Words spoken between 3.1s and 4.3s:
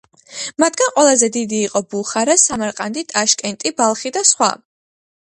ტაშკენტი, ბალხი და